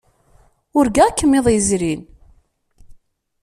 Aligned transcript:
Urgaɣ-kem 0.77 1.31
iḍ 1.39 1.45
yezrin. 1.49 2.01